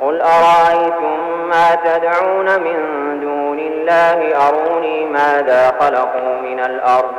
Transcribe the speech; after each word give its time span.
قل 0.00 0.22
أرأيتم 0.22 1.48
ما 1.48 1.74
تدعون 1.74 2.46
من 2.60 2.78
دون 3.20 3.58
الله؟ 3.58 4.48
أروني 4.48 5.04
ماذا 5.04 5.72
خلقوا 5.80 6.40
من 6.42 6.60
الأرض؟ 6.60 7.12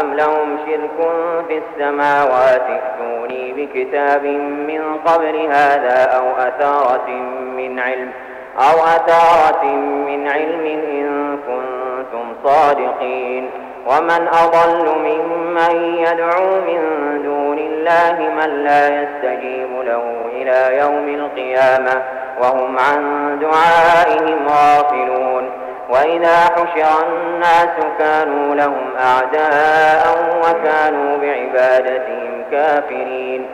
أم 0.00 0.14
لهم 0.14 0.58
شرك 0.66 1.10
في 1.48 1.62
السماوات؟ 1.62 2.62
ائتوني 2.70 3.52
بكتاب 3.52 4.24
من 4.68 4.82
قبل 5.06 5.46
هذا 5.50 6.04
أو 6.04 6.36
أثارة 6.48 7.10
من 7.56 7.80
علم 7.80 8.10
أو 8.58 8.78
أثارة 8.84 9.64
من 10.08 10.28
علم 10.28 10.66
إن 10.66 11.38
كنتم 11.46 12.34
صادقين. 12.44 13.50
ومن 13.86 14.28
أضل 14.28 14.86
ممن 14.98 15.94
يدعو 15.98 16.60
من 16.60 16.80
دون 17.24 17.58
الله 17.58 18.30
من 18.36 18.64
لا 18.64 19.02
يستجيب 19.02 19.68
له 19.80 20.02
إلى 20.32 20.78
يوم 20.78 21.08
القيامة. 21.08 22.17
وهم 22.40 22.78
عن 22.78 23.38
دعائهم 23.40 24.48
غافلون. 24.48 25.50
وإذا 25.90 26.36
حشر 26.36 27.06
الناس 27.06 27.76
كانوا 27.98 28.54
لهم 28.54 28.90
أعداء 29.00 30.04
وكانوا 30.42 31.16
بعبادتهم 31.16 32.44
كافرين. 32.50 33.46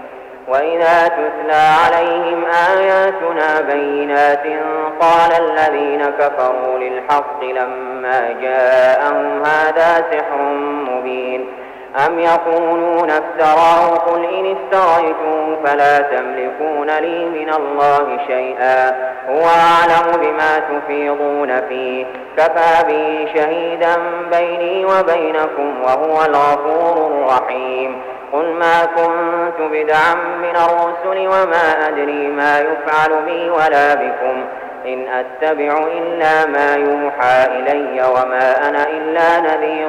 وإذا 0.48 1.09
تتلى 1.09 1.62
عليهم 1.84 2.44
آياتنا 2.77 3.61
بينات 3.61 4.47
قال 5.00 5.33
الذين 5.42 6.05
كفروا 6.05 6.78
للحق 6.78 7.44
لما 7.44 8.34
جاءهم 8.42 9.42
هذا 9.44 10.05
سحر 10.12 10.42
مبين. 10.91 11.48
أم 12.06 12.19
يقولون 12.19 13.11
افتراه 13.11 13.95
قل 13.95 14.25
إن 14.25 14.56
افتريته 14.56 15.56
فلا 15.64 15.98
تملكون 15.98 16.91
لي 16.91 17.25
من 17.25 17.55
الله 17.55 18.19
شيئا 18.27 18.89
هو 19.28 19.45
أعلم 19.47 20.20
بما 20.20 20.59
تفيضون 20.59 21.61
فيه 21.69 22.06
كفى 22.37 22.84
بي 22.87 23.28
شهيدا 23.34 23.97
بيني 24.31 24.84
وبينكم 24.84 25.83
وهو 25.83 26.25
الغفور 26.25 27.06
الرحيم 27.06 28.00
قل 28.33 28.53
ما 28.53 28.84
كنت 28.84 29.70
بدعا 29.72 30.15
من 30.15 30.56
الرسل 30.56 31.28
وما 31.28 31.89
أدري 31.89 32.28
ما 32.28 32.61
يفعل 32.61 33.22
بي 33.27 33.50
ولا 33.50 33.95
بكم 33.95 34.45
إن 34.87 35.06
أتبع 35.09 35.78
إلا 35.78 36.47
ما 36.47 36.75
يوحى 36.75 37.47
إلي 37.47 38.03
وما 38.03 38.69
أنا 38.69 38.87
إلا 38.89 39.41
نذير 39.41 39.89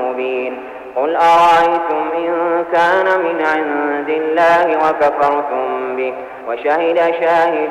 مبين 0.00 0.74
قل 0.96 1.16
أرأيتم 1.16 2.02
إن 2.16 2.64
كان 2.72 3.06
من 3.06 3.46
عند 3.46 4.08
الله 4.08 4.76
وكفرتم 4.76 5.96
به 5.96 6.14
وشهد 6.48 6.96
شاهد 6.96 7.70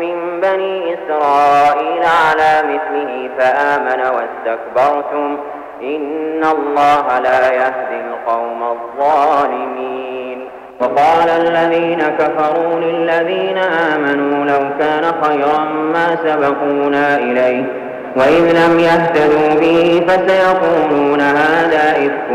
من 0.00 0.40
بني 0.40 0.94
إسرائيل 0.94 2.02
على 2.02 2.62
مثله 2.68 3.30
فآمن 3.38 4.00
واستكبرتم 4.00 5.38
إن 5.82 6.44
الله 6.44 7.18
لا 7.18 7.52
يهدي 7.52 8.00
القوم 8.10 8.62
الظالمين. 8.62 10.48
وقال 10.80 11.28
الذين 11.28 12.02
كفروا 12.18 12.80
للذين 12.80 13.58
آمنوا 13.58 14.44
لو 14.44 14.60
كان 14.78 15.04
خيرا 15.22 15.58
ما 15.92 16.16
سبقونا 16.24 17.16
إليه 17.16 17.81
وإذ 18.16 18.66
لم 18.66 18.80
يهتدوا 18.80 19.60
به 19.60 20.02
فسيقولون 20.08 21.20
هذا 21.20 21.90
إفك 21.90 22.28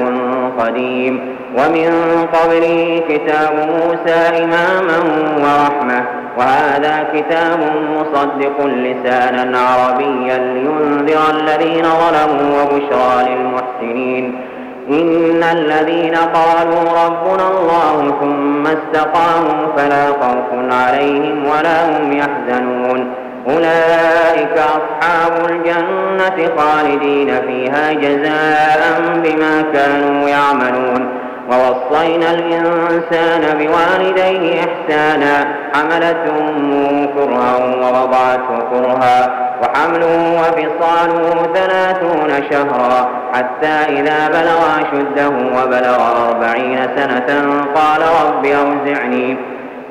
قديم. 0.59 1.37
ومن 1.57 1.91
قبله 2.33 3.01
كتاب 3.09 3.53
موسى 3.53 4.43
إماما 4.43 4.99
ورحمة. 5.37 6.03
وهذا 6.37 7.07
كتاب 7.13 7.59
مصدق 7.97 8.65
لسانا 8.65 9.59
عربيا 9.59 10.37
لينذر 10.37 11.21
الذين 11.29 11.83
ظلموا 11.83 12.61
وبشرى 12.61 13.25
للمحسنين. 13.29 14.41
إن 14.89 15.43
الذين 15.43 16.15
قالوا 16.15 17.05
ربنا 17.05 17.47
الله 17.47 18.13
ثم 18.21 18.67
استقاموا 18.67 19.61
فلا 19.77 20.05
خوف 20.07 20.71
عليهم 20.71 21.45
ولا 21.45 21.85
هم 21.85 22.11
يحزنون. 22.11 23.26
أولئك 23.49 24.57
أصحاب 24.57 25.49
الجنة 25.49 26.49
خالدين 26.57 27.41
فيها 27.47 27.93
جزاء 27.93 29.01
بما 29.23 29.63
كانوا 29.73 30.29
يعملون. 30.29 31.27
ووصينا 31.51 32.31
الإنسان 32.31 33.57
بوالديه 33.57 34.59
إحسانا 34.59 35.47
حملته 35.73 36.49
أمه 36.49 37.07
كرها 37.15 37.57
ووضعته 37.57 38.59
كرها 38.71 39.47
وحمله 39.61 40.41
وفصاله 40.41 41.47
ثلاثون 41.53 42.29
شهرا 42.51 43.09
حتى 43.33 43.67
إذا 43.67 44.27
بلغ 44.27 44.59
أشده 44.81 45.27
وبلغ 45.29 46.27
أربعين 46.27 46.79
سنة 46.97 47.29
قال 47.75 48.01
رب 48.25 48.45
أوزعني. 48.45 49.37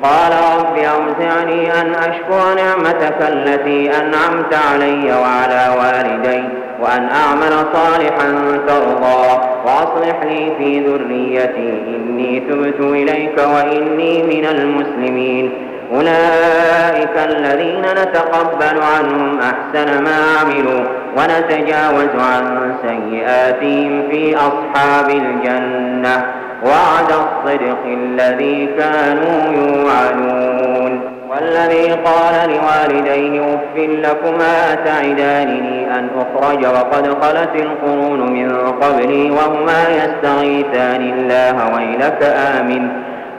قال 0.03 0.31
رب 0.57 0.77
أوزعني 0.77 1.81
أن 1.81 1.95
أشكر 1.95 2.53
نعمتك 2.55 3.21
التي 3.21 3.91
أنعمت 3.91 4.53
علي 4.71 5.13
وعلى 5.13 5.75
والدي 5.79 6.43
وأن 6.81 7.09
أعمل 7.09 7.65
صالحا 7.73 8.59
ترضى 8.67 9.41
وأصلح 9.65 10.23
لي 10.23 10.51
في 10.57 10.79
ذريتي 10.79 11.69
إني 11.95 12.39
تبت 12.39 12.79
إليك 12.79 13.37
وإني 13.37 14.23
من 14.23 14.45
المسلمين. 14.45 15.51
أولئك 15.93 17.17
الذين 17.29 17.81
نتقبل 17.81 18.81
عنهم 18.81 19.39
أحسن 19.39 20.03
ما 20.03 20.17
عملوا 20.41 20.83
ونتجاوز 21.17 22.09
عن 22.19 22.75
سيئاتهم 22.87 24.09
في 24.11 24.35
أصحاب 24.35 25.09
الجنة. 25.09 26.36
وعد 26.65 27.11
الصدق 27.11 27.77
الذي 27.85 28.69
كانوا 28.77 29.53
يوعدون. 29.53 31.01
والذي 31.29 31.91
قال 31.91 32.49
لوالديه 32.49 33.41
اف 33.41 33.75
لكما 33.77 34.73
اتعدانني 34.73 35.99
أن 35.99 36.09
أخرج 36.17 36.65
وقد 36.65 37.07
خلت 37.23 37.55
القرون 37.55 38.31
من 38.31 38.57
قبلي 38.81 39.31
وهما 39.31 39.89
يستغيثان 39.89 41.01
الله 41.01 41.75
ويلك 41.75 42.23
آمن. 42.23 42.89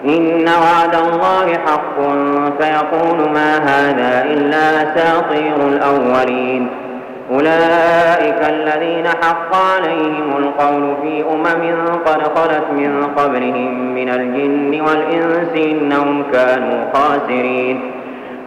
إن 0.04 0.48
وعد 0.48 0.94
الله 0.94 1.58
حق 1.66 2.00
فيقول 2.60 3.30
ما 3.30 3.56
هذا 3.56 4.24
إلا 4.24 4.82
اساطير 4.82 5.56
الأولين. 5.68 6.68
أولئك 7.30 8.48
الذين 8.48 9.06
حق 9.08 9.56
عليهم 9.56 10.36
القول 10.36 10.96
في 11.02 11.24
أمم 11.34 11.86
قد 12.06 12.22
خلت 12.22 12.64
من 12.70 13.06
قبلهم 13.16 13.94
من 13.94 14.08
الجن 14.08 14.80
والإنس 14.80 15.66
إنهم 15.66 16.24
كانوا 16.32 16.84
خاسرين. 16.94 17.92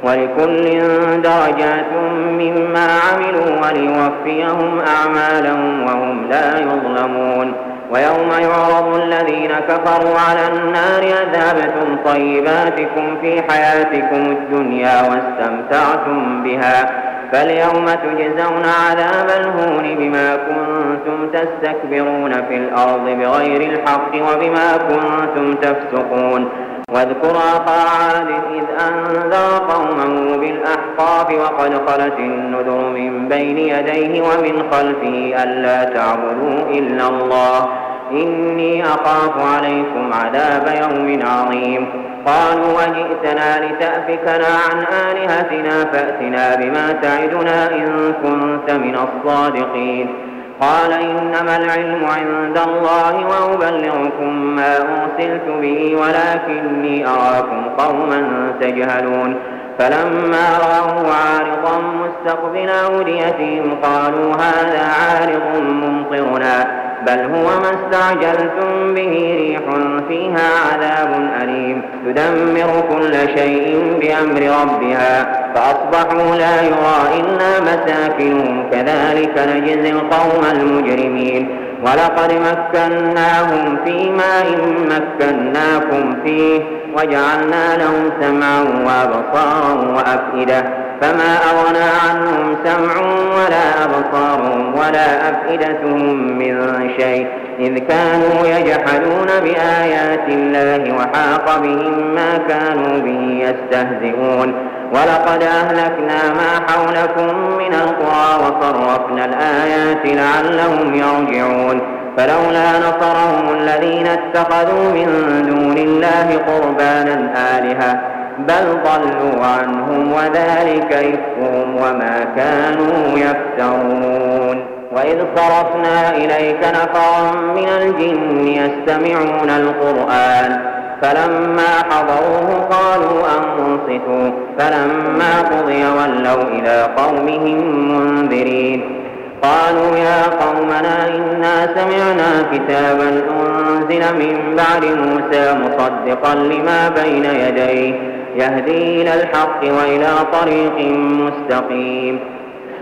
ولكل 0.03 0.79
درجات 1.21 1.93
مما 2.29 2.87
عملوا 3.11 3.49
وليوفيهم 3.63 4.79
أعمالهم 4.79 5.83
وهم 5.83 6.27
لا 6.29 6.59
يظلمون. 6.59 7.53
ويوم 7.91 8.31
يعرض 8.41 8.95
الذين 8.95 9.51
كفروا 9.69 10.19
على 10.29 10.47
النار 10.47 11.03
أذهبتم 11.03 11.97
طيباتكم 12.05 13.17
في 13.21 13.41
حياتكم 13.49 14.21
الدنيا 14.31 15.01
واستمتعتم 15.01 16.43
بها. 16.43 17.10
فاليوم 17.31 17.85
تجزون 17.85 18.65
عذاب 18.65 19.29
الهون 19.39 19.95
بما 19.95 20.35
كنتم 20.35 21.29
تستكبرون 21.29 22.31
في 22.31 22.57
الأرض 22.57 23.05
بغير 23.05 23.61
الحق 23.71 24.11
وبما 24.15 24.77
كنتم 24.77 25.53
تفسقون. 25.53 26.49
واذكر 26.89 27.31
أخا 27.31 27.79
عاد 27.97 28.27
إذ 28.53 28.63
أنذر 28.87 29.57
قومه 29.73 30.37
بالأحقاف 30.37 31.27
وقد 31.39 31.73
خلت 31.87 32.19
النذر 32.19 32.89
من 32.89 33.27
بين 33.27 33.57
يديه 33.57 34.21
ومن 34.21 34.63
خلفه 34.71 35.43
ألا 35.43 35.83
تعبدوا 35.83 36.69
إلا 36.69 37.07
الله. 37.07 37.67
إني 38.11 38.83
أخاف 38.83 39.55
عليكم 39.55 40.13
عذاب 40.13 40.65
يوم 40.81 41.19
عظيم. 41.25 42.10
قالوا 42.25 42.67
وجئتنا 42.73 43.65
لتأفكنا 43.65 44.47
عن 44.69 44.85
آلهتنا 45.09 45.85
فأتنا 45.93 46.55
بما 46.55 46.91
تعدنا 46.91 47.71
إن 47.71 48.13
كنت 48.23 48.71
من 48.71 48.95
الصادقين. 48.95 50.15
قال 50.61 50.93
إنما 50.93 51.57
العلم 51.57 52.05
عند 52.05 52.57
الله 52.67 53.25
وأبلغكم 53.25 54.33
ما 54.55 54.77
أرسلت 54.77 55.47
به 55.61 55.95
ولكني 55.95 57.07
أراكم 57.07 57.69
قوما 57.77 58.51
تجهلون. 58.61 59.35
فلما 59.79 60.47
رأوا 60.57 61.13
عارضا 61.13 61.81
مستقبل 61.81 62.69
أوديتهم 62.69 63.77
قالوا 63.83 64.33
هذا 64.33 64.83
عارض 64.99 65.61
ممطرنا. 65.61 66.90
بل 67.07 67.19
هو 67.19 67.47
ما 67.59 67.71
استعجلتم 67.77 68.93
به 68.93 69.35
ريح 69.37 69.61
فيها 70.07 70.49
عذاب 70.71 71.29
أليم 71.41 71.81
تدمر 72.05 72.83
كل 72.89 73.13
شيء 73.39 73.97
بأمر 74.01 74.61
ربها 74.61 75.41
فأصبحوا 75.55 76.35
لا 76.35 76.61
يرى 76.61 77.19
إلا 77.19 77.61
مساكنهم 77.61 78.69
كذلك 78.71 79.37
نجزي 79.55 79.91
القوم 79.91 80.45
المجرمين 80.51 81.49
ولقد 81.81 82.33
مكناهم 82.33 83.77
في 83.85 84.09
ماء 84.09 84.45
مكناكم 84.89 86.15
فيه 86.23 86.61
وجعلنا 86.95 87.77
لهم 87.77 88.11
سمعا 88.21 88.61
وأبصارا 88.85 89.73
وأفئدة 89.95 90.80
فما 91.01 91.37
أغنى 91.51 91.89
عنهم 92.09 92.57
سمع 92.65 93.01
ولا 93.35 93.85
أبصارهم 93.85 94.73
ولا 94.73 95.29
أفئدتهم 95.29 96.37
من 96.37 96.89
شيء. 96.99 97.27
إذ 97.59 97.77
كانوا 97.77 98.47
يجحدون 98.47 99.27
بآيات 99.43 100.27
الله 100.27 100.95
وحاق 100.95 101.59
بهم 101.59 102.15
ما 102.15 102.37
كانوا 102.49 102.99
به 103.01 103.43
يستهزئون. 103.49 104.53
ولقد 104.93 105.43
أهلكنا 105.43 106.33
ما 106.33 106.51
حولكم 106.67 107.35
من 107.57 107.73
القرى 107.73 108.29
وصرفنا 108.43 109.25
الآيات 109.25 110.05
لعلهم 110.05 110.93
يرجعون. 110.93 111.81
فلولا 112.17 112.79
نصرهم 112.79 113.55
الذين 113.59 114.07
اتخذوا 114.07 114.91
من 114.93 115.07
دون 115.49 115.77
الله 115.77 116.39
قربانا 116.47 117.33
آلهة. 117.57 118.20
بل 118.39 118.77
ضلوا 118.83 119.45
عنهم 119.45 120.11
وذلك 120.13 120.93
إفكهم 120.93 121.75
وما 121.75 122.25
كانوا 122.35 123.17
يفترون 123.17 124.65
وإذ 124.91 125.17
صرفنا 125.35 126.15
إليك 126.15 126.59
نفرا 126.63 127.31
من 127.55 127.67
الجن 127.81 128.47
يستمعون 128.47 129.49
القرآن 129.49 130.59
فلما 131.01 131.83
حضروه 131.89 132.67
قالوا 132.69 133.21
أنصتوا 133.37 134.31
فلما 134.59 135.41
قضي 135.41 135.83
ولوا 135.85 136.43
إلى 136.43 136.87
قومهم 136.97 137.87
منذرين 137.91 139.01
قالوا 139.43 139.97
يا 139.97 140.23
قومنا 140.23 141.07
إنا 141.07 141.67
سمعنا 141.75 142.29
كتابا 142.51 143.09
أنزل 143.09 144.15
من 144.19 144.55
بعد 144.55 144.85
موسى 144.85 145.53
مصدقا 145.53 146.35
لما 146.35 146.89
بين 146.89 147.25
يديه 147.25 148.20
يهدي 148.35 149.01
إلى 149.01 149.13
الحق 149.13 149.61
وإلى 149.63 150.11
طريق 150.33 150.77
مستقيم. 150.97 152.19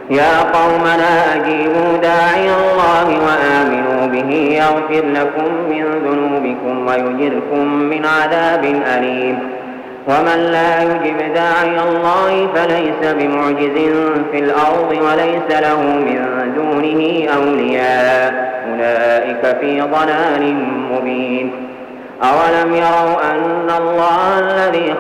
يا 0.10 0.40
قومنا 0.40 1.36
أجيبوا 1.36 1.98
داعي 2.02 2.50
الله 2.50 3.08
وآمنوا 3.28 4.08
به 4.08 4.32
يغفر 4.34 5.06
لكم 5.08 5.50
من 5.70 5.84
ذنوبكم 6.06 6.88
ويجركم 6.88 7.74
من 7.74 8.06
عذاب 8.06 8.66
أليم. 8.98 9.40
ومن 10.08 10.40
لا 10.52 10.84
يجب 10.84 11.34
داعي 11.34 11.80
الله 11.90 12.48
فليس 12.56 13.14
بمعجز 13.14 13.78
في 14.32 14.40
الأرض 14.40 14.92
وليس 14.92 15.62
له 15.62 15.82
من 15.82 16.20
دونه 16.56 17.30
أولياء. 17.38 18.50
أولئك 18.72 19.58
في 19.62 19.82
ضلال 19.82 20.56
مبين. 20.92 21.52
أولم 22.24 22.76
يروا 22.76 23.32
أن 23.32 23.40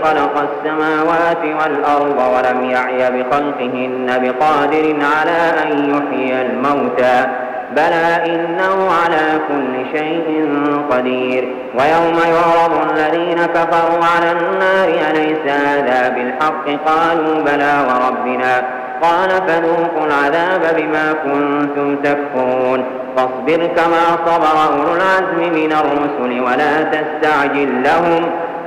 خلق 0.03 0.47
السماوات 0.49 1.43
والأرض 1.61 2.19
ولم 2.35 2.69
يعي 2.69 3.11
بخلقهن 3.11 4.07
بقادر 4.07 4.95
على 5.17 5.53
أن 5.63 5.89
يحيي 5.89 6.41
الموتى. 6.41 7.27
بلى 7.71 8.25
إنه 8.25 8.89
على 9.03 9.39
كل 9.47 9.97
شيء 9.97 10.49
قدير. 10.91 11.55
ويوم 11.79 12.17
يعرض 12.33 12.91
الذين 12.91 13.37
كفروا 13.45 14.05
على 14.15 14.31
النار 14.31 15.09
أليس 15.11 15.53
هذا 15.53 16.09
بالحق؟ 16.09 16.65
قالوا 16.85 17.43
بلى 17.43 17.73
وربنا. 17.89 18.63
قال 19.01 19.29
فذوقوا 19.29 20.05
العذاب 20.05 20.75
بما 20.77 21.13
كنتم 21.23 21.95
تكفرون. 21.95 22.83
فاصبر 23.17 23.65
كما 23.75 24.17
صبر 24.25 24.73
أولو 24.73 24.95
العزم 24.95 25.53
من 25.53 25.71
الرسل 25.71 26.41
ولا 26.41 26.83
تستعجل 26.83 27.83
لهم. 27.83 28.29